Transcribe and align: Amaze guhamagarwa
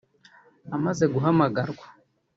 Amaze 0.75 1.05
guhamagarwa 1.13 1.85